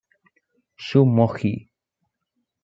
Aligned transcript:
Shu 0.85 1.03
Mogi 1.11 1.53